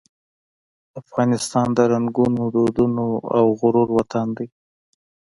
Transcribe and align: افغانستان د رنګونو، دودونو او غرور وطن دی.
افغانستان 1.01 1.67
د 1.77 1.79
رنګونو، 1.93 2.43
دودونو 2.55 3.05
او 3.37 3.45
غرور 3.59 3.89
وطن 3.97 4.27
دی. 4.37 4.47